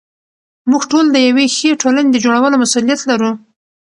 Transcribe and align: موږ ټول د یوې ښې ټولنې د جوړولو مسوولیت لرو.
موږ 0.69 0.83
ټول 0.91 1.05
د 1.11 1.17
یوې 1.27 1.45
ښې 1.55 1.69
ټولنې 1.81 2.09
د 2.11 2.17
جوړولو 2.23 2.59
مسوولیت 2.63 3.01
لرو. 3.09 3.31